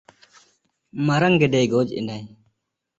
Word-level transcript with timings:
ᱢᱟᱨᱟᱝ 1.05 1.35
ᱜᱮᱰᱮ 1.41 1.61
ᱜᱚᱡ 1.71 1.89
ᱮᱱᱟᱭ᱾ 1.99 2.23